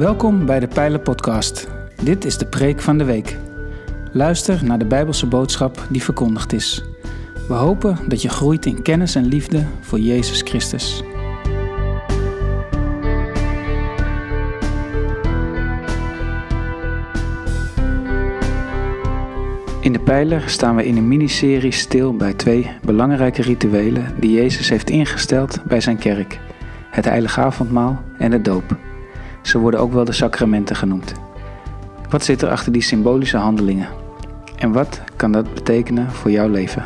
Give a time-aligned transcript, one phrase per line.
[0.00, 1.68] Welkom bij de Pijlen Podcast.
[2.02, 3.36] Dit is de preek van de week.
[4.12, 6.84] Luister naar de Bijbelse boodschap die verkondigd is.
[7.48, 11.02] We hopen dat je groeit in kennis en liefde voor Jezus Christus.
[19.80, 24.68] In de pijler staan we in een miniserie stil bij twee belangrijke rituelen die Jezus
[24.68, 26.40] heeft ingesteld bij zijn kerk:
[26.90, 28.88] het heilige avondmaal en de doop.
[29.42, 31.12] Ze worden ook wel de sacramenten genoemd.
[32.08, 33.88] Wat zit er achter die symbolische handelingen?
[34.56, 36.84] En wat kan dat betekenen voor jouw leven?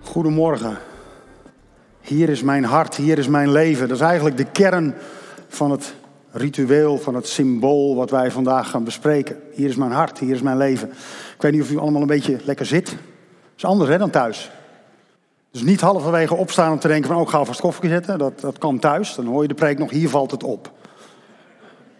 [0.00, 0.76] Goedemorgen.
[2.00, 3.88] Hier is mijn hart, hier is mijn leven.
[3.88, 4.94] Dat is eigenlijk de kern
[5.48, 5.94] van het
[6.30, 9.36] ritueel, van het symbool wat wij vandaag gaan bespreken.
[9.52, 10.88] Hier is mijn hart, hier is mijn leven.
[11.34, 12.86] Ik weet niet of u allemaal een beetje lekker zit.
[12.86, 12.96] Dat
[13.56, 14.50] is anders hè, dan thuis.
[15.54, 18.18] Dus niet halverwege opstaan om te denken van, oh, ik ga alvast koffie zetten.
[18.18, 19.14] Dat, dat kan thuis.
[19.14, 20.72] Dan hoor je de preek nog, hier valt het op.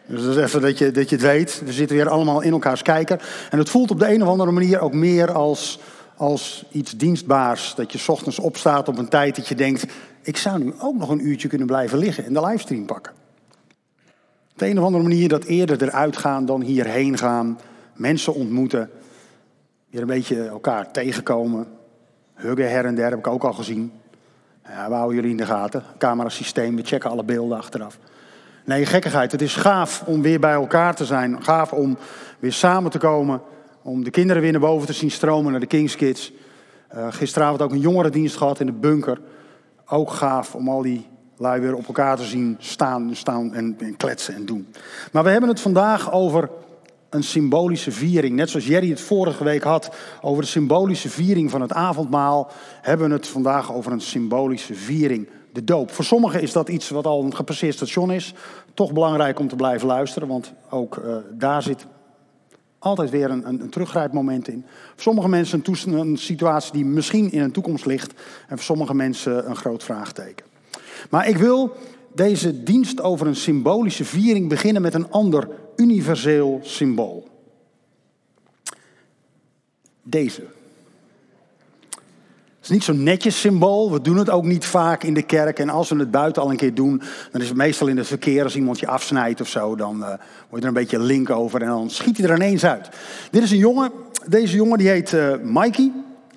[0.06, 1.62] Dus dat is even dat je, dat je het weet.
[1.64, 3.47] We zitten weer allemaal in elkaars kijker.
[3.50, 5.80] En het voelt op de een of andere manier ook meer als,
[6.16, 7.75] als iets dienstbaars.
[7.75, 9.86] Dat je ochtends opstaat op een tijd dat je denkt...
[10.22, 13.12] ik zou nu ook nog een uurtje kunnen blijven liggen en de livestream pakken.
[14.52, 17.58] Op de een of andere manier dat eerder eruit gaan dan hierheen gaan.
[17.94, 18.91] Mensen ontmoeten.
[19.91, 21.66] Weer een beetje elkaar tegenkomen.
[22.35, 23.93] Huggen her en der heb ik ook al gezien.
[24.69, 25.83] Ja, we houden jullie in de gaten.
[25.99, 27.99] Camerasysteem, we checken alle beelden achteraf.
[28.65, 29.33] Nee, gekkigheid.
[29.33, 31.43] Het is gaaf om weer bij elkaar te zijn.
[31.43, 31.97] Gaaf om
[32.39, 33.41] weer samen te komen.
[33.83, 36.33] Om de kinderen weer naar boven te zien stromen naar de Kings Kids.
[36.95, 39.21] Uh, gisteravond ook een jongerendienst gehad in de bunker.
[39.87, 44.35] Ook gaaf om al die lui weer op elkaar te zien staan, staan en kletsen
[44.35, 44.69] en doen.
[45.12, 46.49] Maar we hebben het vandaag over
[47.15, 48.37] een symbolische viering.
[48.37, 52.50] Net zoals Jerry het vorige week had over de symbolische viering van het avondmaal,
[52.83, 55.91] hebben we het vandaag over een symbolische viering, de doop.
[55.91, 58.34] Voor sommigen is dat iets wat al een gepasseerd station is.
[58.75, 61.87] Toch belangrijk om te blijven luisteren, want ook uh, daar zit
[62.78, 64.65] altijd weer een, een, een teruggrijpmoment in.
[64.67, 68.12] Voor sommige mensen een, een situatie die misschien in een toekomst ligt,
[68.49, 70.47] en voor sommige mensen een groot vraagteken.
[71.11, 71.77] Maar ik wil
[72.15, 77.29] deze dienst over een symbolische viering beginnen met een ander universeel symbool.
[80.03, 80.43] Deze.
[82.65, 83.93] Het is niet zo'n netjes symbool.
[83.93, 85.59] We doen het ook niet vaak in de kerk.
[85.59, 87.03] En als we het buiten al een keer doen,
[87.33, 88.43] dan is het meestal in het verkeer.
[88.43, 90.09] Als iemand je afsnijdt of zo, dan uh,
[90.49, 92.89] wordt er een beetje link over en dan schiet hij er ineens uit.
[93.31, 93.91] Dit is een jongen.
[94.27, 95.93] Deze jongen die heet uh, Mikey.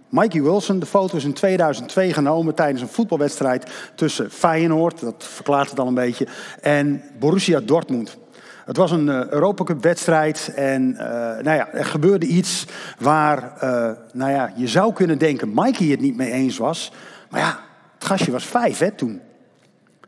[0.09, 5.69] Mikey Wilson, de foto is in 2002 genomen tijdens een voetbalwedstrijd tussen Feyenoord, dat verklaart
[5.69, 6.27] het al een beetje,
[6.61, 8.17] en Borussia Dortmund.
[8.67, 12.65] Het was een uh, Europacup wedstrijd en uh, nou ja, er gebeurde iets
[12.99, 16.91] waar uh, nou ja, je zou kunnen denken Mikey het niet mee eens was.
[17.29, 17.59] Maar ja,
[17.93, 19.21] het gastje was vijf hè, toen.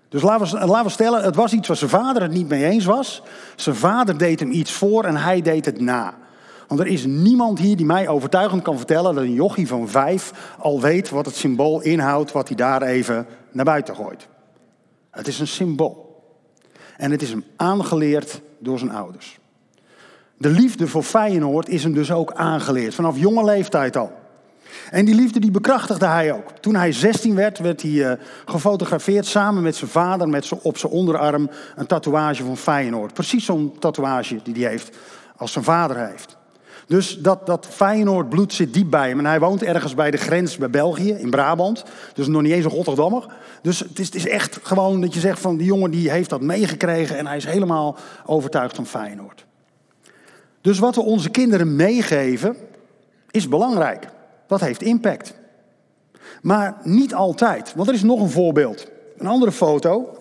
[0.10, 2.66] Dus laten we, laten we stellen, het was iets waar zijn vader het niet mee
[2.66, 3.24] eens was.
[3.56, 6.14] Zijn vader deed hem iets voor en hij deed het na.
[6.68, 10.32] Want er is niemand hier die mij overtuigend kan vertellen dat een jochie van vijf
[10.58, 14.28] al weet wat het symbool inhoudt wat hij daar even naar buiten gooit.
[15.12, 16.24] Het is een symbool.
[16.98, 19.40] En het is hem aangeleerd door zijn ouders.
[20.38, 24.12] De liefde voor Feyenoord is hem dus ook aangeleerd, vanaf jonge leeftijd al.
[24.90, 26.52] En die liefde die bekrachtigde hij ook.
[26.60, 28.12] Toen hij 16 werd, werd hij uh,
[28.46, 33.14] gefotografeerd samen met zijn vader met op zijn onderarm een tatoeage van Feyenoord.
[33.14, 34.98] Precies zo'n tatoeage die hij heeft
[35.36, 36.38] als zijn vader heeft.
[36.90, 39.20] Dus dat, dat Feyenoord bloed zit diep bij hem.
[39.20, 41.84] En hij woont ergens bij de grens bij België, in Brabant.
[42.14, 43.26] Dus nog niet eens een Rotterdammer.
[43.62, 46.30] Dus het is, het is echt gewoon dat je zegt van die jongen die heeft
[46.30, 47.18] dat meegekregen.
[47.18, 49.46] En hij is helemaal overtuigd van Feyenoord.
[50.62, 52.56] Dus wat we onze kinderen meegeven
[53.32, 54.08] is belangrijk.
[54.48, 55.34] Dat heeft impact.
[56.42, 57.74] Maar niet altijd.
[57.76, 58.88] Want er is nog een voorbeeld.
[59.18, 60.18] Een andere foto.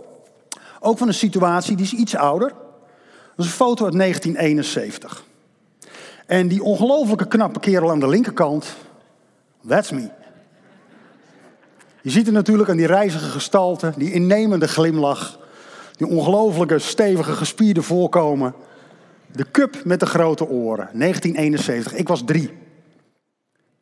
[0.81, 2.49] Ook van een situatie die is iets ouder.
[2.49, 5.27] Dat is een foto uit 1971.
[6.29, 8.77] En die ongelooflijke knappe kerel aan de linkerkant,
[9.69, 10.09] that's me.
[12.03, 15.39] Je ziet er natuurlijk aan die reizige gestalte, die innemende glimlach,
[15.97, 18.55] die ongelooflijke stevige gespierde voorkomen.
[19.33, 21.95] De cup met de grote oren, 1971.
[21.95, 22.51] Ik was drie.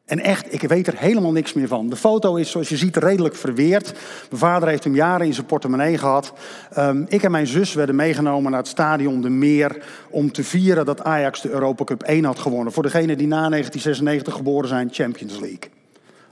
[0.06, 1.88] En echt, ik weet er helemaal niks meer van.
[1.88, 3.93] De foto is, zoals je ziet, redelijk verweerd.
[4.29, 6.32] Mijn vader heeft hem jaren in zijn portemonnee gehad.
[6.79, 9.85] Um, ik en mijn zus werden meegenomen naar het stadion De Meer...
[10.11, 12.73] om te vieren dat Ajax de Europa Cup 1 had gewonnen.
[12.73, 15.70] Voor degenen die na 1996 geboren zijn, Champions League.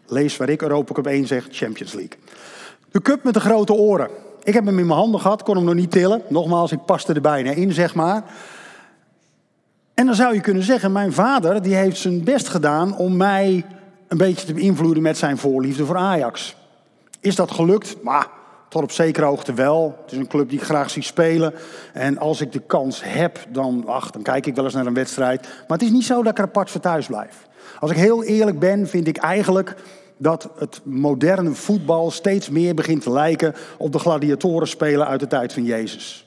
[0.06, 2.18] Lees waar ik Europa Cup 1 zeg, Champions League.
[2.90, 4.08] De cup met de grote oren.
[4.42, 6.22] Ik heb hem in mijn handen gehad, kon hem nog niet tillen.
[6.28, 8.24] Nogmaals, ik paste er bijna in, zeg maar.
[9.94, 13.64] En dan zou je kunnen zeggen, mijn vader die heeft zijn best gedaan om mij
[14.08, 16.56] een beetje te beïnvloeden met zijn voorliefde voor Ajax.
[17.20, 18.02] Is dat gelukt?
[18.02, 18.28] Maar
[18.68, 19.98] tot op zekere hoogte wel.
[20.02, 21.54] Het is een club die ik graag zie spelen.
[21.92, 24.94] En als ik de kans heb, dan, ach, dan kijk ik wel eens naar een
[24.94, 25.42] wedstrijd.
[25.42, 27.46] Maar het is niet zo dat ik er apart voor thuis blijf.
[27.80, 29.74] Als ik heel eerlijk ben, vind ik eigenlijk
[30.16, 35.52] dat het moderne voetbal steeds meer begint te lijken op de gladiatorenspelen uit de tijd
[35.52, 36.23] van Jezus.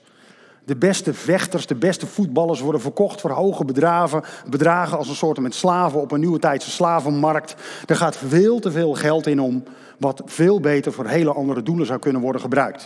[0.68, 5.40] De beste vechters, de beste voetballers worden verkocht voor hoge bedragen, bedragen als een soort
[5.40, 7.56] met slaven op een nieuwe tijdse slavenmarkt.
[7.86, 9.64] Er gaat veel te veel geld in om,
[9.98, 12.84] wat veel beter voor hele andere doelen zou kunnen worden gebruikt.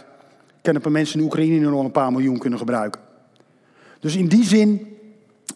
[0.48, 3.02] Ik ken een mensen in Oekraïne nog een paar miljoen kunnen gebruiken.
[4.00, 4.98] Dus in die zin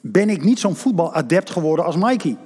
[0.01, 2.37] ben ik niet zo'n voetbaladept geworden als Mikey.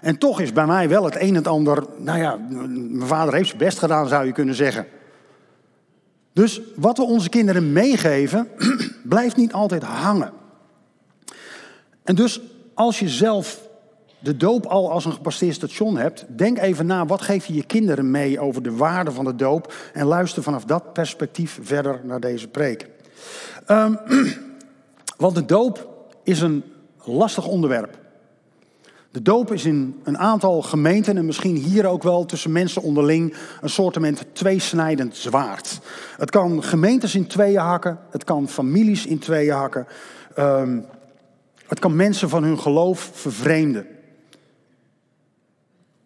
[0.00, 3.48] En toch is bij mij wel het een en ander, nou ja, mijn vader heeft
[3.48, 4.86] zijn best gedaan, zou je kunnen zeggen.
[6.38, 8.48] Dus wat we onze kinderen meegeven,
[9.02, 10.32] blijft niet altijd hangen.
[12.04, 12.40] En dus
[12.74, 13.68] als je zelf
[14.18, 17.64] de doop al als een gepasseerd station hebt, denk even na, wat geef je je
[17.64, 22.20] kinderen mee over de waarde van de doop en luister vanaf dat perspectief verder naar
[22.20, 22.88] deze preek.
[23.68, 23.98] Um,
[25.24, 25.88] want de doop
[26.22, 26.64] is een
[27.04, 27.98] lastig onderwerp.
[29.10, 33.34] De doop is in een aantal gemeenten en misschien hier ook wel tussen mensen onderling
[33.60, 35.80] een soortement tweesnijdend zwaard.
[36.16, 39.86] Het kan gemeentes in tweeën hakken, het kan families in tweeën hakken,
[40.38, 40.86] um,
[41.66, 43.86] het kan mensen van hun geloof vervreemden.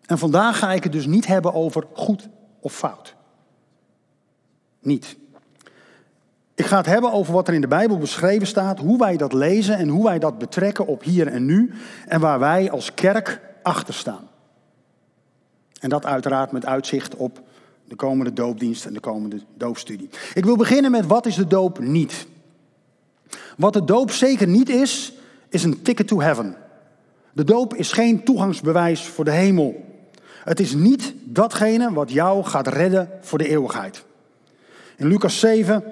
[0.06, 2.28] En vandaag ga ik het dus niet hebben over goed
[2.60, 3.14] of fout.
[4.80, 5.16] Niet.
[6.54, 9.32] Ik ga het hebben over wat er in de Bijbel beschreven staat, hoe wij dat
[9.32, 11.72] lezen en hoe wij dat betrekken op hier en nu
[12.06, 14.28] en waar wij als kerk achter staan.
[15.80, 17.42] En dat uiteraard met uitzicht op
[17.84, 20.08] de komende doopdienst en de komende doopstudie.
[20.34, 22.26] Ik wil beginnen met wat is de doop niet?
[23.56, 25.12] Wat de doop zeker niet is,
[25.48, 26.56] is een ticket to heaven.
[27.32, 29.84] De doop is geen toegangsbewijs voor de hemel.
[30.44, 34.04] Het is niet datgene wat jou gaat redden voor de eeuwigheid.
[34.96, 35.84] In Lucas 7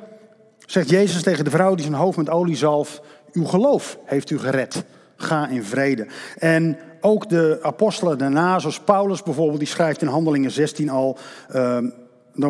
[0.70, 3.00] zegt Jezus tegen de vrouw die zijn hoofd met olie zalf:
[3.32, 4.84] Uw geloof heeft u gered.
[5.16, 6.06] Ga in vrede.
[6.38, 11.18] En ook de apostelen daarna, zoals Paulus bijvoorbeeld, die schrijft in Handelingen 16 al.
[11.54, 11.78] Uh,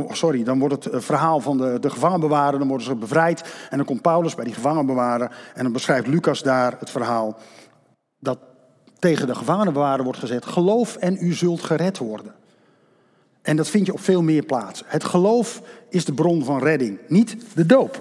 [0.09, 3.55] sorry, dan wordt het verhaal van de, de gevangenbewaarder, dan worden ze bevrijd.
[3.71, 5.31] En dan komt Paulus bij die gevangenbewaarder.
[5.55, 7.37] En dan beschrijft Lucas daar het verhaal
[8.19, 8.39] dat
[8.99, 12.35] tegen de gevangenbewaarder wordt gezet: geloof en u zult gered worden.
[13.43, 14.87] En dat vind je op veel meer plaatsen.
[14.89, 17.99] Het geloof is de bron van redding, niet de doop.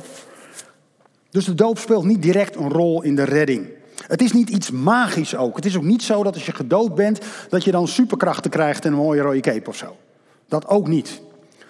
[1.29, 3.67] Dus de doop speelt niet direct een rol in de redding.
[4.07, 5.55] Het is niet iets magisch ook.
[5.55, 7.19] Het is ook niet zo dat als je gedood bent,
[7.49, 9.95] dat je dan superkrachten krijgt en een mooie rode cape of zo.
[10.47, 11.21] Dat ook niet.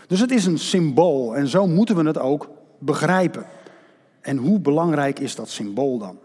[0.07, 2.50] Dus het is een symbool en zo moeten we het ook
[2.80, 3.45] begrijpen.
[4.21, 6.18] En hoe belangrijk is dat symbool dan?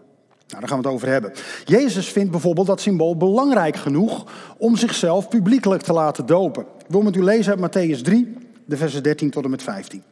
[0.47, 1.33] Nou, daar gaan we het over hebben.
[1.65, 4.25] Jezus vindt bijvoorbeeld dat symbool belangrijk genoeg
[4.57, 6.63] om zichzelf publiekelijk te laten dopen.
[6.63, 10.03] Ik wil met u lezen uit Matthäus 3, de versen 13 tot en met 15.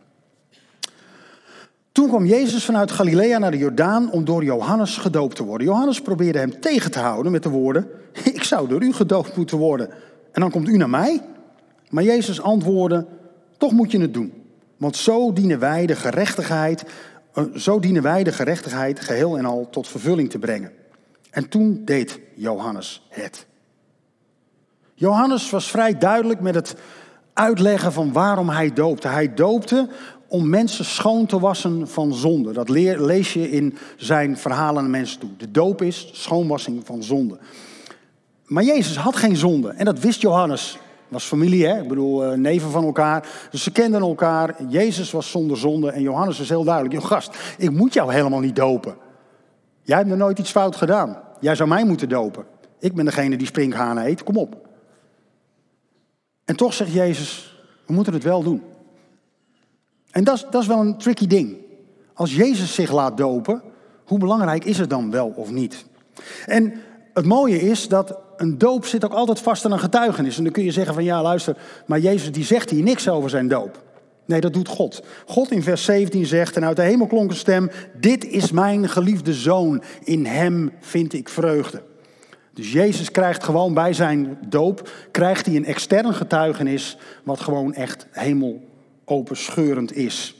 [1.91, 5.67] Toen kwam Jezus vanuit Galilea naar de Jordaan om door Johannes gedoopt te worden.
[5.67, 7.87] Johannes probeerde hem tegen te houden met de woorden:
[8.33, 9.89] Ik zou door u gedoopt moeten worden.
[10.31, 11.21] En dan komt u naar mij?
[11.89, 13.05] Maar Jezus antwoordde:
[13.57, 14.33] Toch moet je het doen.
[14.77, 16.83] Want zo dienen wij de gerechtigheid
[17.55, 20.71] zo dienen wij de gerechtigheid geheel en al tot vervulling te brengen.
[21.29, 23.45] En toen deed Johannes het.
[24.93, 26.75] Johannes was vrij duidelijk met het
[27.33, 29.07] uitleggen van waarom hij doopte.
[29.07, 29.89] Hij doopte
[30.27, 32.53] om mensen schoon te wassen van zonde.
[32.53, 35.29] Dat lees je in zijn verhalen aan mensen toe.
[35.37, 37.37] De doop is schoonwassing van zonde.
[38.45, 40.77] Maar Jezus had geen zonde en dat wist Johannes
[41.13, 41.81] was familie, hè?
[41.81, 43.47] ik bedoel, uh, neven van elkaar.
[43.51, 44.55] Dus ze kenden elkaar.
[44.67, 46.95] Jezus was zonder zonde en Johannes is heel duidelijk.
[46.95, 48.95] Joh, gast, ik moet jou helemaal niet dopen.
[49.81, 51.17] Jij hebt er nooit iets fout gedaan.
[51.39, 52.45] Jij zou mij moeten dopen.
[52.79, 54.67] Ik ben degene die sprinkhanen eet, kom op.
[56.45, 58.63] En toch zegt Jezus, we moeten het wel doen.
[60.11, 61.57] En dat is wel een tricky ding.
[62.13, 63.61] Als Jezus zich laat dopen,
[64.05, 65.85] hoe belangrijk is het dan wel of niet?
[66.45, 66.73] En
[67.13, 70.37] het mooie is dat een doop zit ook altijd vast aan een getuigenis.
[70.37, 73.29] En dan kun je zeggen van ja, luister, maar Jezus die zegt hier niks over
[73.29, 73.81] zijn doop.
[74.25, 75.03] Nee, dat doet God.
[75.25, 78.89] God in vers 17 zegt, en uit de hemel klonk een stem, dit is mijn
[78.89, 81.81] geliefde zoon, in hem vind ik vreugde.
[82.53, 88.07] Dus Jezus krijgt gewoon bij zijn doop, krijgt hij een extern getuigenis, wat gewoon echt
[88.11, 88.61] hemel
[89.05, 90.35] openscheurend is.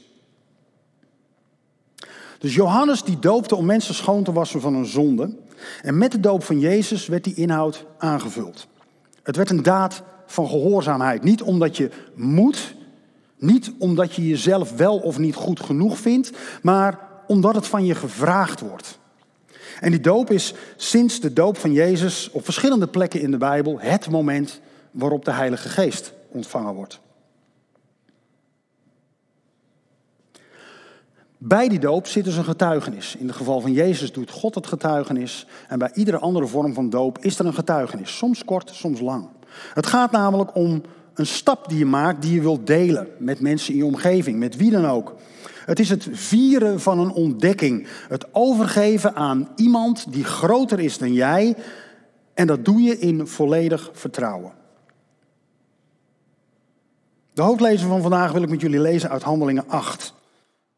[2.38, 5.36] Dus Johannes die doopte om mensen schoon te wassen van hun zonde.
[5.82, 8.66] En met de doop van Jezus werd die inhoud aangevuld.
[9.22, 11.22] Het werd een daad van gehoorzaamheid.
[11.22, 12.74] Niet omdat je moet,
[13.38, 16.30] niet omdat je jezelf wel of niet goed genoeg vindt,
[16.62, 18.98] maar omdat het van je gevraagd wordt.
[19.80, 23.80] En die doop is sinds de doop van Jezus op verschillende plekken in de Bijbel
[23.80, 27.00] het moment waarop de Heilige Geest ontvangen wordt.
[31.46, 33.16] Bij die doop zit dus een getuigenis.
[33.18, 35.46] In het geval van Jezus doet God het getuigenis.
[35.68, 38.16] En bij iedere andere vorm van doop is er een getuigenis.
[38.16, 39.28] Soms kort, soms lang.
[39.74, 40.82] Het gaat namelijk om
[41.14, 44.56] een stap die je maakt die je wilt delen met mensen in je omgeving, met
[44.56, 45.14] wie dan ook.
[45.64, 47.86] Het is het vieren van een ontdekking.
[48.08, 51.56] Het overgeven aan iemand die groter is dan jij.
[52.34, 54.52] En dat doe je in volledig vertrouwen.
[57.32, 60.14] De hoofdlezer van vandaag wil ik met jullie lezen uit Handelingen 8.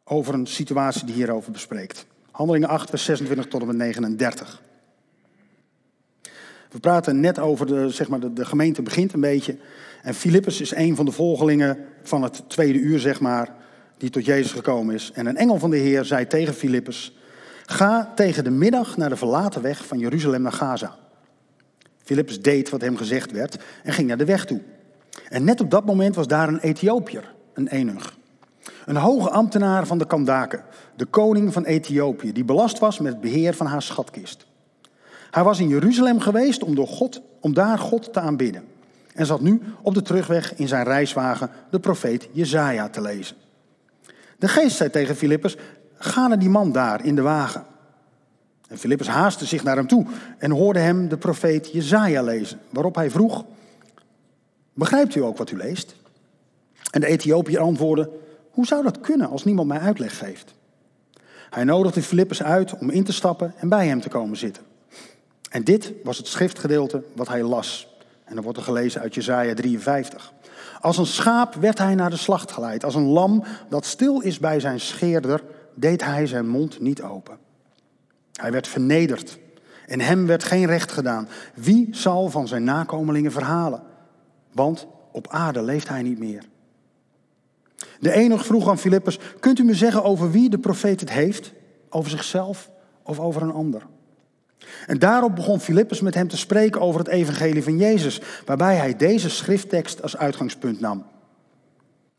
[0.09, 2.07] Over een situatie die hierover bespreekt.
[2.31, 4.63] Handelingen 8, vers 26 tot en met 39.
[6.71, 9.57] We praten net over de, zeg maar, de, gemeente begint een beetje.
[10.03, 13.55] En Filippus is een van de volgelingen van het tweede uur, zeg maar,
[13.97, 15.11] die tot Jezus gekomen is.
[15.15, 17.17] En een engel van de Heer zei tegen Filippus,
[17.67, 20.97] ga tegen de middag naar de verlaten weg van Jeruzalem naar Gaza.
[22.03, 24.61] Filippus deed wat hem gezegd werd en ging naar de weg toe.
[25.29, 28.17] En net op dat moment was daar een Ethiopiër, een enig.
[28.85, 30.65] Een hoge ambtenaar van de Kandaken,
[30.97, 34.47] de koning van Ethiopië, die belast was met het beheer van haar schatkist.
[35.31, 38.65] Hij was in Jeruzalem geweest om, door God, om daar God te aanbidden.
[39.15, 43.37] En zat nu op de terugweg in zijn reiswagen de profeet Jezaja te lezen.
[44.39, 45.57] De geest zei tegen Filippus,
[45.95, 47.65] ga naar die man daar in de wagen.
[48.69, 50.07] En Filippus haastte zich naar hem toe
[50.39, 53.45] en hoorde hem de profeet Jezaja lezen, waarop hij vroeg,
[54.75, 55.97] begrijpt u ook wat u leest?
[56.91, 58.11] En de Ethiopiër antwoordde,
[58.57, 60.55] hoe zou dat kunnen als niemand mij uitleg geeft?
[61.51, 64.63] Hij nodigde Filippus uit om in te stappen en bij hem te komen zitten.
[65.51, 67.97] En dit was het schriftgedeelte wat hij las.
[68.25, 70.33] En dat wordt er gelezen uit Jezaja 53.
[70.81, 72.85] Als een schaap werd hij naar de slacht geleid.
[72.85, 75.43] Als een lam dat stil is bij zijn scheerder,
[75.75, 77.39] deed hij zijn mond niet open.
[78.33, 79.39] Hij werd vernederd
[79.87, 81.29] en hem werd geen recht gedaan.
[81.55, 83.83] Wie zal van zijn nakomelingen verhalen?
[84.53, 86.43] Want op aarde leeft hij niet meer.
[88.01, 91.53] De enig vroeg aan Filippus: Kunt u me zeggen over wie de profeet het heeft?
[91.91, 92.71] Over zichzelf
[93.03, 93.87] of over een ander?
[94.87, 98.97] En daarop begon Filippus met hem te spreken over het evangelie van Jezus, waarbij hij
[98.97, 101.07] deze schrifttekst als uitgangspunt nam.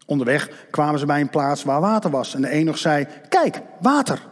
[0.06, 4.28] Onderweg kwamen ze bij een plaats waar water was en de enig zei, kijk, water.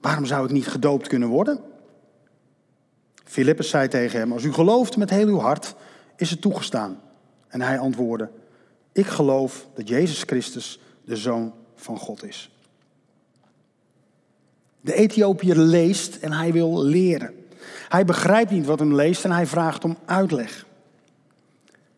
[0.00, 1.60] Waarom zou ik niet gedoopt kunnen worden?
[3.24, 5.74] Filippus zei tegen hem, als u gelooft met heel uw hart,
[6.16, 7.00] is het toegestaan.
[7.48, 8.30] En hij antwoordde,
[8.96, 12.50] ik geloof dat Jezus Christus de Zoon van God is.
[14.80, 17.34] De Ethiopiër leest en hij wil leren.
[17.88, 20.66] Hij begrijpt niet wat hem leest en hij vraagt om uitleg.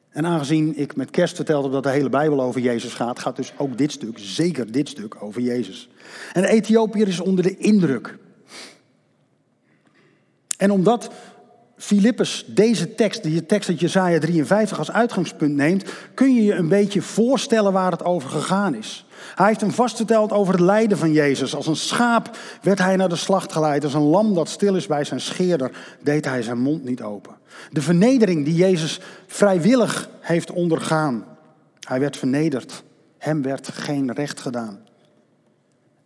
[0.08, 3.52] En aangezien ik met kerst vertelde dat de hele Bijbel over Jezus gaat, gaat dus
[3.56, 5.88] ook dit stuk, zeker dit stuk, over Jezus.
[6.32, 8.18] En de Ethiopiër is onder de indruk.
[10.56, 11.10] En omdat
[11.78, 16.68] Filippus deze tekst, die tekst uit Jezaja 53 als uitgangspunt neemt, kun je je een
[16.68, 19.06] beetje voorstellen waar het over gegaan is.
[19.34, 21.54] Hij heeft hem vastverteld over het lijden van Jezus.
[21.54, 23.84] Als een schaap werd hij naar de slacht geleid.
[23.84, 25.70] Als een lam dat stil is bij zijn scheerder,
[26.02, 27.36] deed hij zijn mond niet open.
[27.70, 31.24] De vernedering die Jezus vrijwillig heeft ondergaan.
[31.80, 32.82] Hij werd vernederd.
[33.18, 34.78] Hem werd geen recht gedaan.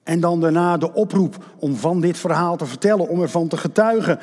[0.02, 4.18] En dan daarna de oproep om van dit verhaal te vertellen, om ervan te getuigen.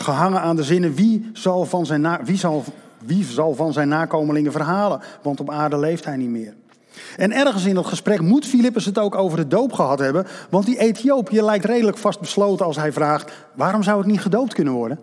[0.00, 2.64] Gehangen aan de zinnen, wie zal van zijn, wie zal,
[2.98, 5.00] wie zal van zijn nakomelingen verhalen?
[5.22, 6.54] Want op aarde leeft hij niet meer.
[7.16, 10.26] En ergens in dat gesprek moet Filippus het ook over de doop gehad hebben.
[10.50, 14.74] Want die Ethiopiër lijkt redelijk vastbesloten als hij vraagt: waarom zou ik niet gedoopt kunnen
[14.74, 15.00] worden?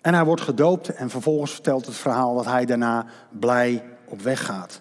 [0.00, 4.44] En hij wordt gedoopt en vervolgens vertelt het verhaal dat hij daarna blij op weg
[4.44, 4.80] gaat.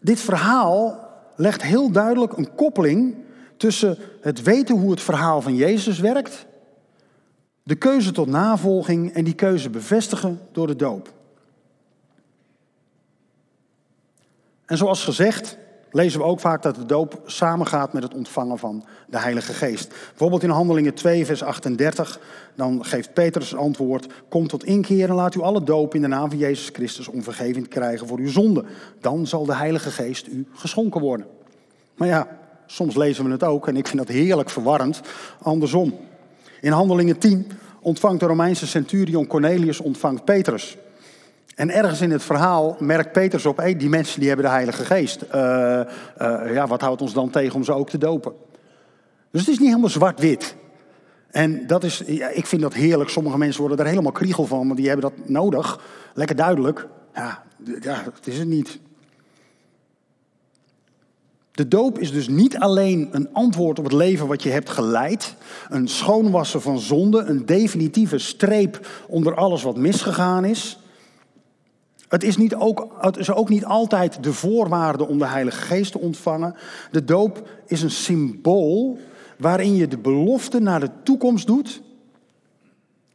[0.00, 3.24] Dit verhaal legt heel duidelijk een koppeling
[3.56, 6.46] tussen het weten hoe het verhaal van Jezus werkt,
[7.62, 11.12] de keuze tot navolging en die keuze bevestigen door de doop.
[14.64, 15.58] En zoals gezegd,
[15.90, 19.88] lezen we ook vaak dat de doop samengaat met het ontvangen van de Heilige Geest.
[20.08, 22.20] Bijvoorbeeld in Handelingen 2, vers 38,
[22.54, 26.28] dan geeft Petrus antwoord: Kom tot inkeer en laat u alle doop in de naam
[26.28, 28.64] van Jezus Christus om vergeving te krijgen voor uw zonde.
[29.00, 31.26] Dan zal de Heilige Geest u geschonken worden.
[31.94, 32.28] Maar ja,
[32.66, 35.00] soms lezen we het ook en ik vind dat heerlijk verwarrend.
[35.42, 35.94] Andersom.
[36.60, 37.46] In Handelingen 10
[37.80, 40.76] ontvangt de Romeinse centurion Cornelius ontvangt Petrus.
[41.54, 44.84] En ergens in het verhaal merkt Petrus op, hey, die mensen die hebben de Heilige
[44.84, 45.22] Geest.
[45.22, 45.30] Uh,
[46.52, 48.32] ja, wat houdt ons dan tegen om ze ook te dopen?
[49.30, 50.54] Dus het is niet helemaal zwart-wit.
[51.30, 52.00] En dat is,
[52.32, 53.10] ik vind dat heerlijk.
[53.10, 55.80] Sommige mensen worden er helemaal kriegel van, want die hebben dat nodig.
[56.14, 56.86] Lekker duidelijk.
[57.14, 57.42] Ja,
[57.80, 58.78] ja dat is het niet.
[61.56, 65.34] De doop is dus niet alleen een antwoord op het leven wat je hebt geleid,
[65.68, 70.78] een schoonwassen van zonde, een definitieve streep onder alles wat misgegaan is.
[72.08, 75.92] Het is, niet ook, het is ook niet altijd de voorwaarde om de Heilige Geest
[75.92, 76.54] te ontvangen.
[76.90, 78.98] De doop is een symbool
[79.38, 81.82] waarin je de belofte naar de toekomst doet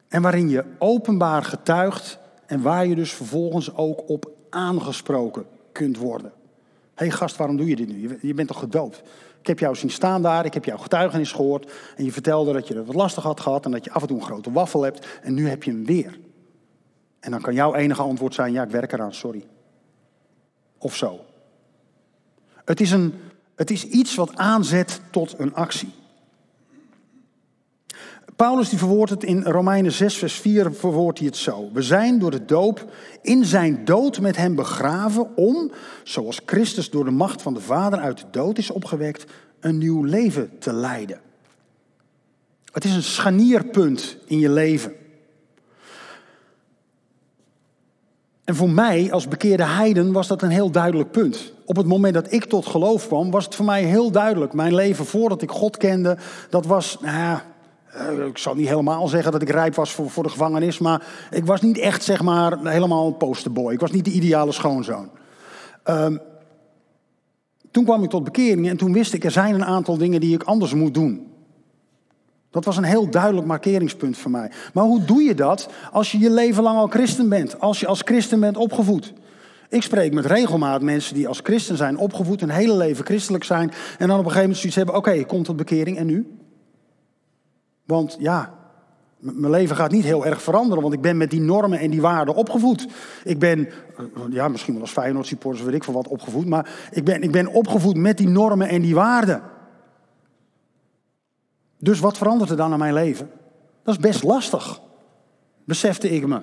[0.07, 6.31] en waarin je openbaar getuigt en waar je dus vervolgens ook op aangesproken kunt worden.
[7.01, 8.17] Hey gast, waarom doe je dit nu?
[8.22, 9.01] Je bent toch gedoopt?
[9.39, 12.67] Ik heb jou zien staan daar, ik heb jouw getuigenis gehoord en je vertelde dat
[12.67, 14.81] je het wat lastig had gehad en dat je af en toe een grote waffel
[14.81, 16.20] hebt en nu heb je hem weer.
[17.20, 19.48] En dan kan jouw enige antwoord zijn, ja ik werk eraan, sorry.
[20.77, 21.20] Of zo.
[22.65, 23.13] Het is, een,
[23.55, 25.93] het is iets wat aanzet tot een actie.
[28.41, 31.69] Paulus die verwoordt het in Romeinen 6, vers 4, verwoordt hij het zo.
[31.74, 32.86] We zijn door de doop
[33.21, 35.71] in zijn dood met hem begraven om,
[36.03, 39.25] zoals Christus door de macht van de Vader uit de dood is opgewekt,
[39.60, 41.19] een nieuw leven te leiden.
[42.71, 44.93] Het is een scharnierpunt in je leven.
[48.43, 51.53] En voor mij als bekeerde heiden was dat een heel duidelijk punt.
[51.65, 54.53] Op het moment dat ik tot geloof kwam, was het voor mij heel duidelijk.
[54.53, 56.17] Mijn leven voordat ik God kende,
[56.50, 57.50] dat was, nou ja,
[58.27, 61.45] ik zal niet helemaal zeggen dat ik rijp was voor, voor de gevangenis, maar ik
[61.45, 63.74] was niet echt zeg maar helemaal een posterboy.
[63.74, 65.10] Ik was niet de ideale schoonzoon.
[65.86, 66.19] Um,
[67.71, 70.33] toen kwam ik tot bekering en toen wist ik, er zijn een aantal dingen die
[70.33, 71.27] ik anders moet doen.
[72.50, 74.51] Dat was een heel duidelijk markeringspunt voor mij.
[74.74, 77.60] Maar hoe doe je dat als je je leven lang al christen bent?
[77.60, 79.13] Als je als christen bent opgevoed?
[79.69, 83.71] Ik spreek met regelmaat mensen die als christen zijn opgevoed, hun hele leven christelijk zijn.
[83.98, 86.40] En dan op een gegeven moment zoiets hebben, oké, okay, komt tot bekering en nu?
[87.91, 88.53] Want ja,
[89.17, 92.01] mijn leven gaat niet heel erg veranderen, want ik ben met die normen en die
[92.01, 92.88] waarden opgevoed.
[93.24, 96.89] Ik ben, eh, ja, misschien wel als Feyenoord supporters weet ik voor wat opgevoed, maar
[96.91, 99.41] ik ben, ik ben opgevoed met die normen en die waarden.
[101.77, 103.29] Dus wat verandert er dan aan mijn leven?
[103.83, 104.81] Dat is best lastig,
[105.63, 106.42] besefte ik me.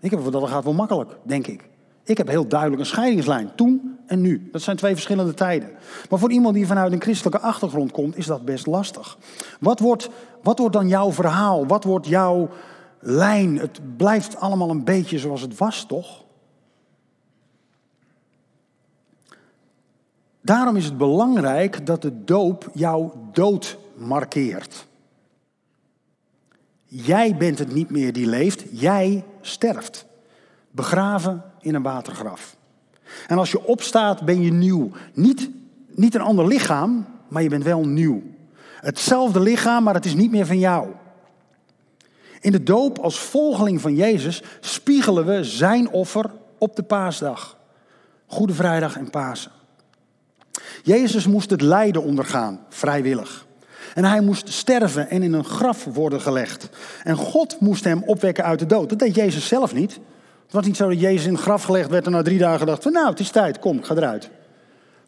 [0.00, 1.67] Ik heb dat gaat wel makkelijk, denk ik.
[2.08, 4.48] Ik heb heel duidelijk een scheidingslijn, toen en nu.
[4.52, 5.70] Dat zijn twee verschillende tijden.
[6.10, 9.18] Maar voor iemand die vanuit een christelijke achtergrond komt, is dat best lastig.
[9.60, 10.08] Wat wordt,
[10.42, 11.66] wat wordt dan jouw verhaal?
[11.66, 12.48] Wat wordt jouw
[13.00, 13.58] lijn?
[13.58, 16.24] Het blijft allemaal een beetje zoals het was, toch?
[20.40, 24.86] Daarom is het belangrijk dat de doop jouw dood markeert.
[26.84, 30.06] Jij bent het niet meer die leeft, jij sterft.
[30.70, 32.56] Begraven in een watergraf.
[33.26, 34.90] En als je opstaat, ben je nieuw.
[35.14, 35.50] Niet,
[35.94, 38.22] niet een ander lichaam, maar je bent wel nieuw.
[38.80, 40.88] Hetzelfde lichaam, maar het is niet meer van jou.
[42.40, 47.56] In de doop als volgeling van Jezus spiegelen we zijn offer op de paasdag.
[48.26, 49.50] Goede Vrijdag en Pasen.
[50.82, 53.46] Jezus moest het lijden ondergaan, vrijwillig.
[53.94, 56.68] En hij moest sterven en in een graf worden gelegd.
[57.04, 58.88] En God moest hem opwekken uit de dood.
[58.88, 60.00] Dat deed Jezus zelf niet.
[60.48, 62.84] Het was niet zo dat Jezus in graf gelegd werd en na drie dagen dacht
[62.84, 64.30] nou het is tijd, kom, ga eruit.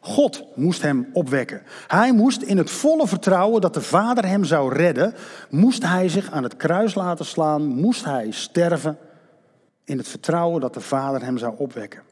[0.00, 1.62] God moest hem opwekken.
[1.86, 5.14] Hij moest in het volle vertrouwen dat de Vader hem zou redden,
[5.50, 8.98] moest hij zich aan het kruis laten slaan, moest hij sterven
[9.84, 12.02] in het vertrouwen dat de Vader hem zou opwekken.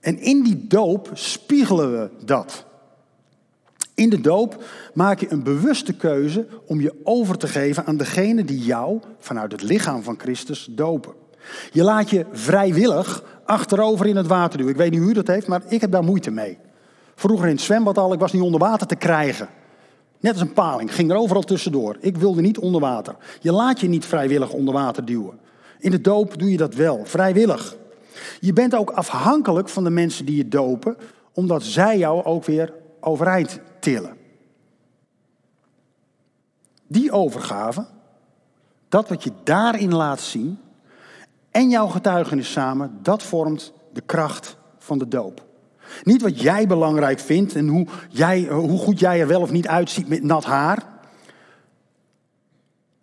[0.00, 2.64] En in die doop spiegelen we dat.
[3.98, 8.44] In de doop maak je een bewuste keuze om je over te geven aan degene
[8.44, 11.12] die jou vanuit het lichaam van Christus dopen.
[11.72, 14.72] Je laat je vrijwillig achterover in het water duwen.
[14.72, 16.58] Ik weet niet hoe u dat heeft, maar ik heb daar moeite mee.
[17.14, 19.48] Vroeger in het zwembad al, ik was niet onder water te krijgen.
[20.20, 21.96] Net als een paling, ging er overal tussendoor.
[22.00, 23.16] Ik wilde niet onder water.
[23.40, 25.38] Je laat je niet vrijwillig onder water duwen.
[25.78, 27.76] In de doop doe je dat wel, vrijwillig.
[28.40, 30.96] Je bent ook afhankelijk van de mensen die je dopen,
[31.32, 34.16] omdat zij jou ook weer overeind tillen.
[36.86, 37.86] Die overgave,
[38.88, 40.58] dat wat je daarin laat zien
[41.50, 45.46] en jouw getuigenis samen, dat vormt de kracht van de doop.
[46.02, 49.68] Niet wat jij belangrijk vindt en hoe, jij, hoe goed jij er wel of niet
[49.68, 50.86] uitziet met nat haar.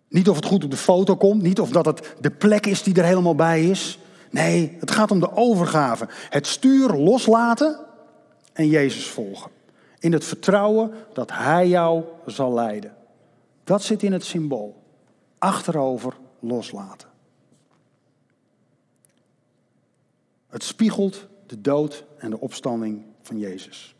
[0.08, 2.82] Niet of het goed op de foto komt, niet of dat het de plek is
[2.82, 3.98] die er helemaal bij is.
[4.30, 6.08] Nee, het gaat om de overgave.
[6.30, 7.78] Het stuur loslaten
[8.52, 9.50] en Jezus volgen.
[9.98, 12.96] In het vertrouwen dat Hij jou zal leiden.
[13.64, 14.82] Dat zit in het symbool.
[15.38, 17.08] Achterover loslaten.
[20.48, 23.94] Het spiegelt de dood en de opstanding van Jezus.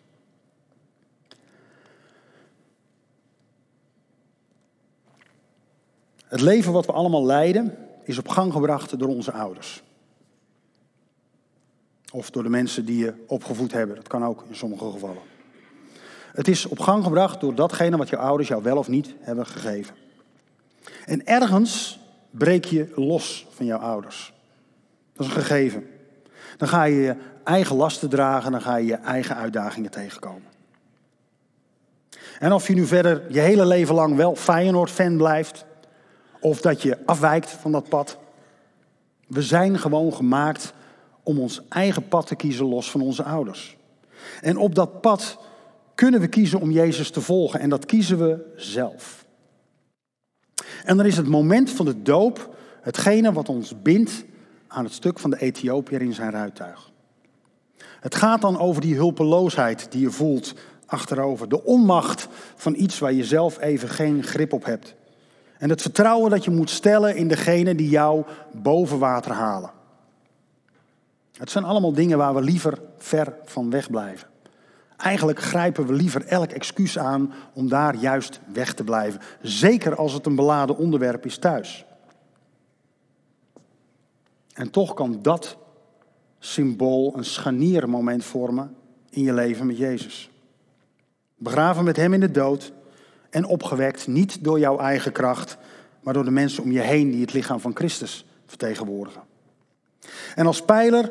[6.24, 9.82] Het leven wat we allemaal leiden is op gang gebracht door onze ouders.
[12.12, 13.96] Of door de mensen die je opgevoed hebben.
[13.96, 15.22] Dat kan ook in sommige gevallen.
[16.36, 19.46] Het is op gang gebracht door datgene wat je ouders jou wel of niet hebben
[19.46, 19.94] gegeven.
[21.04, 21.98] En ergens
[22.30, 24.32] breek je los van jouw ouders.
[25.12, 25.86] Dat is een gegeven.
[26.56, 30.42] Dan ga je je eigen lasten dragen, dan ga je je eigen uitdagingen tegenkomen.
[32.38, 35.64] En of je nu verder je hele leven lang wel Feyenoord-fan blijft,
[36.40, 38.18] of dat je afwijkt van dat pad.
[39.26, 40.72] We zijn gewoon gemaakt
[41.22, 43.76] om ons eigen pad te kiezen los van onze ouders.
[44.40, 45.38] En op dat pad
[45.96, 49.26] kunnen we kiezen om Jezus te volgen en dat kiezen we zelf.
[50.84, 54.24] En dan is het moment van de doop hetgene wat ons bindt
[54.68, 56.90] aan het stuk van de Ethiopiër in zijn ruituig.
[58.00, 60.54] Het gaat dan over die hulpeloosheid die je voelt
[60.86, 61.48] achterover.
[61.48, 64.94] De onmacht van iets waar je zelf even geen grip op hebt.
[65.58, 69.70] En het vertrouwen dat je moet stellen in degene die jou boven water halen.
[71.32, 74.28] Het zijn allemaal dingen waar we liever ver van weg blijven.
[74.96, 79.20] Eigenlijk grijpen we liever elk excuus aan om daar juist weg te blijven.
[79.42, 81.84] Zeker als het een beladen onderwerp is thuis.
[84.52, 85.56] En toch kan dat
[86.38, 88.76] symbool een scharniermoment vormen
[89.10, 90.30] in je leven met Jezus.
[91.36, 92.72] Begraven met Hem in de dood
[93.30, 95.56] en opgewekt niet door jouw eigen kracht,
[96.00, 99.22] maar door de mensen om je heen die het lichaam van Christus vertegenwoordigen.
[100.34, 101.10] En als pijler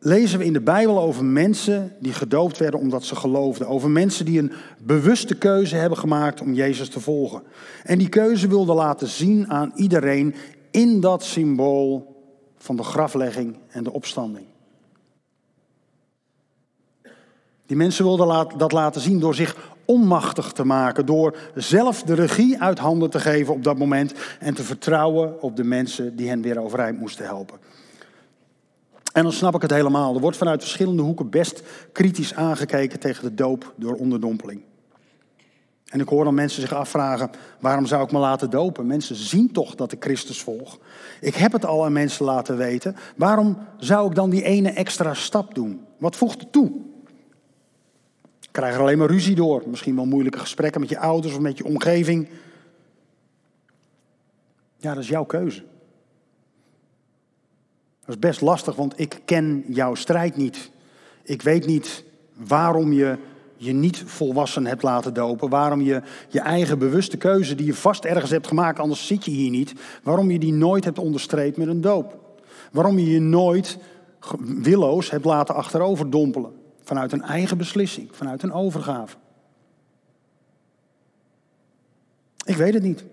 [0.00, 3.68] lezen we in de Bijbel over mensen die gedoopt werden omdat ze geloofden.
[3.68, 7.42] Over mensen die een bewuste keuze hebben gemaakt om Jezus te volgen.
[7.84, 10.34] En die keuze wilden laten zien aan iedereen
[10.70, 12.16] in dat symbool
[12.56, 14.46] van de graflegging en de opstanding.
[17.66, 22.60] Die mensen wilden dat laten zien door zich onmachtig te maken, door zelf de regie
[22.60, 26.42] uit handen te geven op dat moment en te vertrouwen op de mensen die hen
[26.42, 27.58] weer overeind moesten helpen.
[29.12, 30.14] En dan snap ik het helemaal.
[30.14, 34.62] Er wordt vanuit verschillende hoeken best kritisch aangekeken tegen de doop door onderdompeling.
[35.90, 38.86] En ik hoor dan mensen zich afvragen: waarom zou ik me laten dopen?
[38.86, 40.78] Mensen zien toch dat ik Christus volg.
[41.20, 42.96] Ik heb het al aan mensen laten weten.
[43.16, 45.86] Waarom zou ik dan die ene extra stap doen?
[45.98, 46.72] Wat voegt er toe?
[48.40, 49.62] Ik krijg er alleen maar ruzie door.
[49.66, 52.28] Misschien wel moeilijke gesprekken met je ouders of met je omgeving.
[54.76, 55.62] Ja, dat is jouw keuze.
[58.10, 60.70] Dat is best lastig, want ik ken jouw strijd niet.
[61.22, 63.18] Ik weet niet waarom je
[63.56, 65.48] je niet volwassen hebt laten dopen.
[65.48, 69.30] Waarom je je eigen bewuste keuze, die je vast ergens hebt gemaakt, anders zit je
[69.30, 69.72] hier niet.
[70.02, 72.38] Waarom je die nooit hebt onderstreept met een doop.
[72.72, 73.78] Waarom je je nooit
[74.40, 76.52] willoos hebt laten achterover dompelen.
[76.82, 79.16] Vanuit een eigen beslissing, vanuit een overgave.
[82.44, 83.04] Ik weet het niet.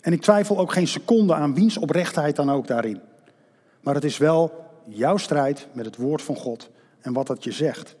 [0.00, 3.00] En ik twijfel ook geen seconde aan wiens oprechtheid dan ook daarin.
[3.82, 7.52] Maar het is wel jouw strijd met het woord van God en wat dat je
[7.52, 7.96] zegt.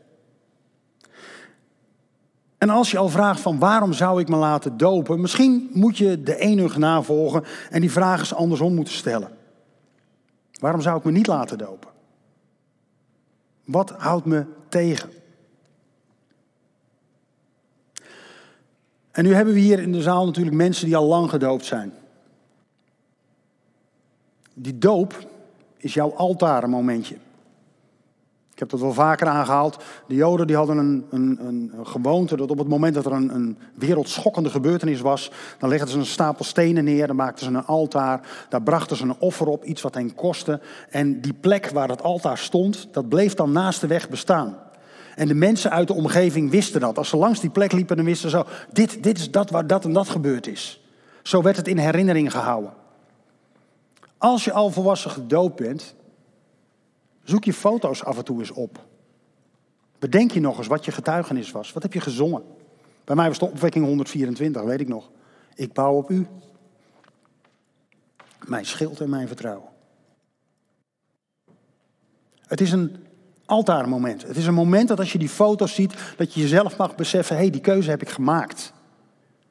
[2.58, 6.22] En als je al vraagt van waarom zou ik me laten dopen, misschien moet je
[6.22, 9.30] de enige navolgen en die vraag eens andersom moeten stellen.
[10.52, 11.90] Waarom zou ik me niet laten dopen?
[13.64, 15.10] Wat houdt me tegen?
[19.10, 21.92] En nu hebben we hier in de zaal natuurlijk mensen die al lang gedoopt zijn.
[24.54, 25.30] Die doop
[25.82, 27.14] is jouw altarenmomentje.
[28.52, 29.84] Ik heb dat wel vaker aangehaald.
[30.08, 33.34] De Joden die hadden een, een, een, gewoonte dat op het moment dat er een,
[33.34, 37.66] een wereldschokkende gebeurtenis was, dan legden ze een stapel stenen neer, dan maakten ze een
[37.66, 40.60] altaar, daar brachten ze een offer op, iets wat hen kostte.
[40.90, 44.56] En die plek waar dat altaar stond, dat bleef dan naast de weg bestaan.
[45.14, 46.98] En de mensen uit de omgeving wisten dat.
[46.98, 49.66] Als ze langs die plek liepen, dan wisten ze zo, dit, dit is dat waar
[49.66, 50.80] dat en dat gebeurd is.
[51.22, 52.72] Zo werd het in herinnering gehouden.
[54.22, 55.94] Als je al volwassen gedoopt bent,
[57.22, 58.84] zoek je foto's af en toe eens op.
[59.98, 61.72] Bedenk je nog eens wat je getuigenis was.
[61.72, 62.42] Wat heb je gezongen?
[63.04, 65.10] Bij mij was de opwekking 124, weet ik nog.
[65.54, 66.26] Ik bouw op u.
[68.44, 69.68] Mijn schild en mijn vertrouwen.
[72.46, 72.96] Het is een
[73.46, 74.22] altaarmoment.
[74.22, 77.36] Het is een moment dat als je die foto's ziet, dat je jezelf mag beseffen:
[77.36, 78.72] hé, hey, die keuze heb ik gemaakt.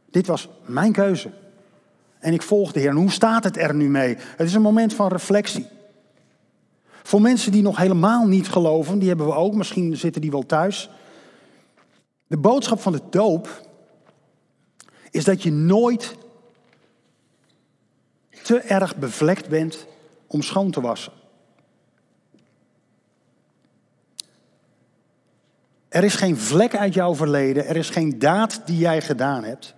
[0.10, 1.40] Dit was mijn keuze.
[2.21, 2.89] En ik volg de Heer.
[2.89, 4.17] En hoe staat het er nu mee?
[4.17, 5.67] Het is een moment van reflectie.
[7.03, 10.45] Voor mensen die nog helemaal niet geloven, die hebben we ook, misschien zitten die wel
[10.45, 10.89] thuis.
[12.27, 13.69] De boodschap van de doop
[15.12, 16.15] is dat je nooit
[18.43, 19.88] te erg bevlekt bent
[20.27, 21.13] om schoon te wassen.
[25.89, 29.73] Er is geen vlek uit jouw verleden, er is geen daad die jij gedaan hebt.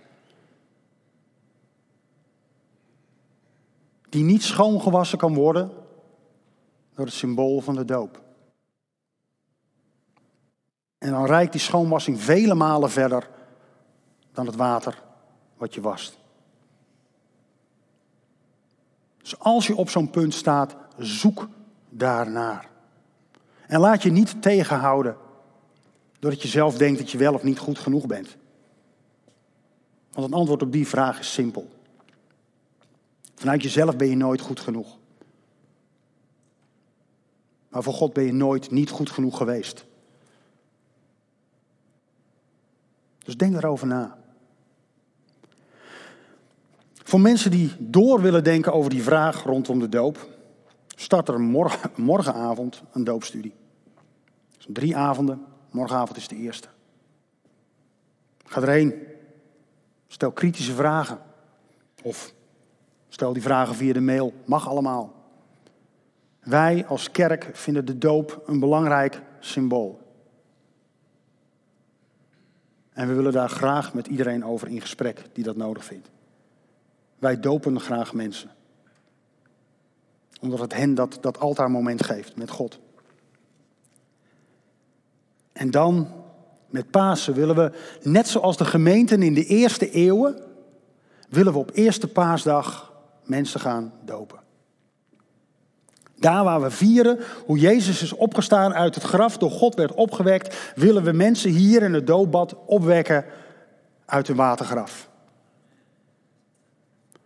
[4.14, 5.70] Die niet schoongewassen kan worden
[6.94, 8.22] door het symbool van de doop.
[10.98, 13.30] En dan reikt die schoonwassing vele malen verder
[14.32, 15.02] dan het water
[15.56, 16.18] wat je wast.
[19.18, 21.48] Dus als je op zo'n punt staat, zoek
[21.88, 22.68] daarnaar.
[23.66, 25.16] En laat je niet tegenhouden
[26.18, 28.36] doordat je zelf denkt dat je wel of niet goed genoeg bent.
[30.12, 31.73] Want het antwoord op die vraag is simpel.
[33.34, 34.98] Vanuit jezelf ben je nooit goed genoeg.
[37.68, 39.86] Maar voor God ben je nooit niet goed genoeg geweest.
[43.24, 44.18] Dus denk erover na.
[46.92, 50.28] Voor mensen die door willen denken over die vraag rondom de doop,
[50.96, 53.54] start er morgen, morgenavond een doopstudie.
[54.56, 56.68] Dus drie avonden, morgenavond is de eerste.
[58.44, 58.94] Ga erheen.
[60.06, 61.18] Stel kritische vragen.
[62.02, 62.34] Of
[63.14, 64.32] stel die vragen via de mail.
[64.44, 65.14] Mag allemaal.
[66.40, 70.00] Wij als kerk vinden de doop een belangrijk symbool.
[72.92, 76.10] En we willen daar graag met iedereen over in gesprek die dat nodig vindt.
[77.18, 78.50] Wij dopen graag mensen.
[80.40, 82.78] Omdat het hen dat, dat altaarmoment geeft met God.
[85.52, 86.08] En dan,
[86.68, 87.72] met Pasen, willen we,
[88.02, 90.42] net zoals de gemeenten in de eerste eeuwen,
[91.28, 92.92] willen we op eerste paasdag
[93.24, 94.38] mensen gaan dopen.
[96.16, 100.72] Daar waar we vieren hoe Jezus is opgestaan uit het graf, door God werd opgewekt,
[100.74, 103.24] willen we mensen hier in het doopbad opwekken
[104.04, 105.08] uit hun watergraf.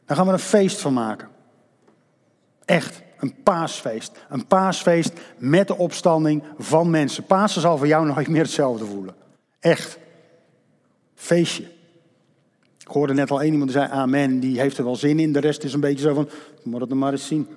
[0.04, 1.28] Daar gaan we een feest van maken.
[2.64, 4.18] Echt, een paasfeest.
[4.28, 7.24] Een paasfeest met de opstanding van mensen.
[7.24, 9.14] Pasen zal voor jou nooit meer hetzelfde voelen.
[9.60, 9.98] Echt.
[11.14, 11.77] Feestje.
[12.88, 15.32] Ik hoorde net al één iemand die zei amen, die heeft er wel zin in.
[15.32, 16.28] De rest is een beetje zo van,
[16.62, 17.48] moet het maar eens zien.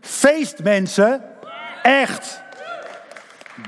[0.00, 1.22] Feest mensen.
[1.82, 2.42] Echt.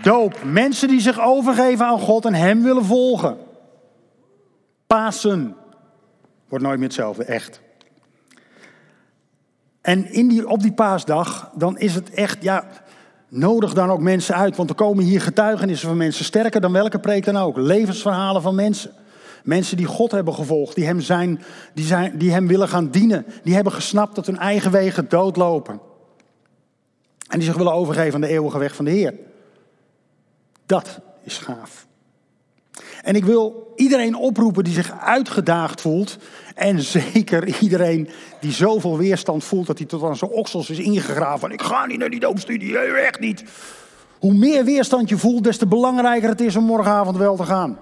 [0.02, 0.38] Doop.
[0.44, 3.37] Mensen die zich overgeven aan God en Hem willen volgen.
[4.87, 5.56] Pasen.
[6.48, 7.61] Wordt nooit meer hetzelfde, echt.
[9.80, 12.66] En in die, op die paasdag, dan is het echt, ja,
[13.28, 14.56] nodig dan ook mensen uit.
[14.56, 17.56] Want er komen hier getuigenissen van mensen, sterker dan welke preek dan ook.
[17.56, 19.00] Levensverhalen van mensen.
[19.42, 21.42] Mensen die God hebben gevolgd, die hem, zijn,
[21.74, 23.26] die, zijn, die hem willen gaan dienen.
[23.42, 25.81] Die hebben gesnapt dat hun eigen wegen doodlopen.
[27.28, 29.14] En die zich willen overgeven aan de eeuwige weg van de Heer.
[30.66, 31.87] Dat is gaaf.
[33.02, 36.18] En ik wil iedereen oproepen die zich uitgedaagd voelt.
[36.55, 38.09] En zeker iedereen
[38.40, 41.50] die zoveel weerstand voelt dat hij tot aan zijn oksels is ingegraven.
[41.50, 43.44] Ik ga niet naar die doopstudie, echt niet.
[44.18, 47.78] Hoe meer weerstand je voelt, des te belangrijker het is om morgenavond wel te gaan.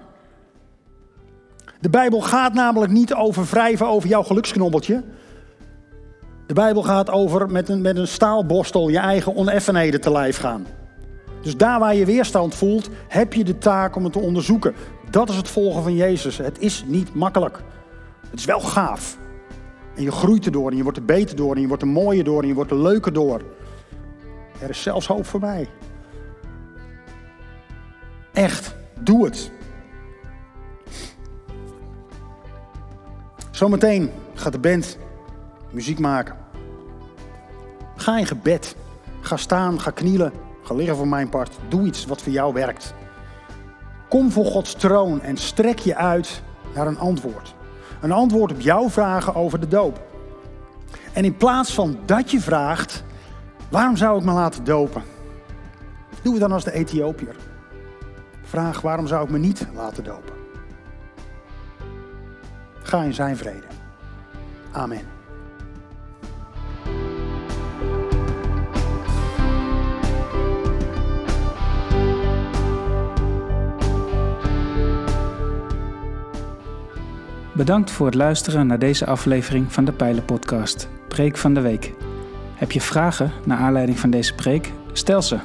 [1.81, 5.03] De Bijbel gaat namelijk niet over wrijven over jouw geluksknobbeltje.
[6.47, 10.67] De Bijbel gaat over met een, met een staalborstel je eigen oneffenheden te lijf gaan.
[11.43, 14.75] Dus daar waar je weerstand voelt, heb je de taak om het te onderzoeken.
[15.11, 16.39] Dat is het volgen van Jezus.
[16.39, 17.63] Het is niet makkelijk.
[18.31, 19.19] Het is wel gaaf.
[19.97, 22.25] En je groeit erdoor en je wordt er beter door en je wordt er mooier
[22.25, 23.43] door en je wordt er leuker door.
[24.61, 25.69] Er is zelfs hoop voor mij.
[28.33, 29.51] Echt, doe het.
[33.61, 34.99] Zometeen gaat de band
[35.71, 36.37] muziek maken.
[37.97, 38.77] Ga in gebed.
[39.21, 41.59] Ga staan, ga knielen, ga liggen voor mijn part.
[41.69, 42.95] Doe iets wat voor jou werkt.
[44.09, 46.43] Kom voor Gods troon en strek je uit
[46.75, 47.55] naar een antwoord.
[48.01, 50.01] Een antwoord op jouw vragen over de doop.
[51.13, 53.05] En in plaats van dat je vraagt,
[53.71, 55.03] waarom zou ik me laten dopen?
[56.23, 57.37] Doe het dan als de Ethiopiër.
[58.43, 60.40] Vraag, waarom zou ik me niet laten dopen?
[62.91, 63.67] Ga in zijn vrede.
[64.73, 65.01] Amen.
[77.53, 81.95] Bedankt voor het luisteren naar deze aflevering van de Pijlen Podcast, Preek van de Week.
[82.55, 84.73] Heb je vragen naar aanleiding van deze preek?
[84.93, 85.39] Stel ze.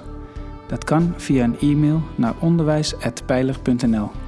[0.67, 4.24] Dat kan via een e-mail naar onderwijs.pijler.nl.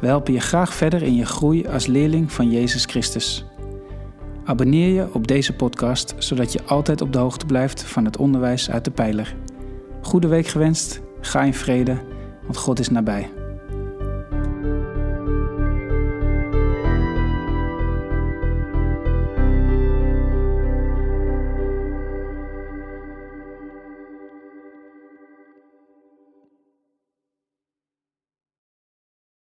[0.00, 3.44] We helpen je graag verder in je groei als leerling van Jezus Christus.
[4.44, 8.70] Abonneer je op deze podcast, zodat je altijd op de hoogte blijft van het onderwijs
[8.70, 9.34] uit de Pijler.
[10.02, 11.98] Goede week gewenst, ga in vrede,
[12.42, 13.35] want God is nabij.